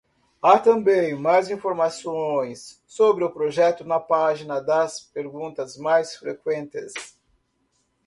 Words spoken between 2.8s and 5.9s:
sobre o projeto na página das perguntas